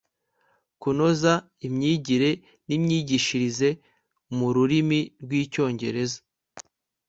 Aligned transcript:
kunoza 0.81 1.33
imyigire 1.67 2.29
n'imyigishirize 2.67 3.69
mu 4.37 4.47
rurimi 4.55 4.99
rw'icyongereza 5.23 6.19